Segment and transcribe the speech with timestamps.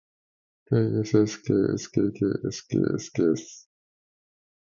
[0.75, 3.45] ｋｓｓｋｓｋｋｓｋｓｋｓ